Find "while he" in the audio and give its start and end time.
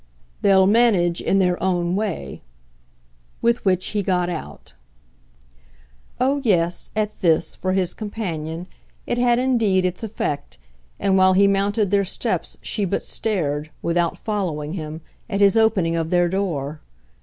11.17-11.45